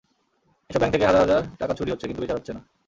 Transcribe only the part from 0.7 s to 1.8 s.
bank থেকে হাজার হাজার টাকা